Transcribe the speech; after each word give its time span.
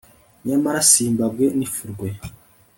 nyamara 0.47 0.79
simbabwe 0.91 1.45
n'ifurwe 1.57 2.09